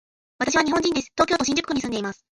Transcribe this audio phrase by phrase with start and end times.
[0.39, 1.11] 私は日本人です。
[1.15, 2.25] 東京都新宿区に住んでいます。